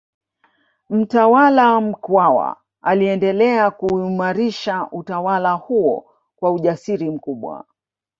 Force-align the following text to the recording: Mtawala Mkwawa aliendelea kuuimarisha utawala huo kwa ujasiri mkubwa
Mtawala 0.89 1.81
Mkwawa 1.81 2.57
aliendelea 2.81 3.71
kuuimarisha 3.71 4.87
utawala 4.91 5.51
huo 5.53 6.13
kwa 6.35 6.51
ujasiri 6.51 7.09
mkubwa 7.09 7.65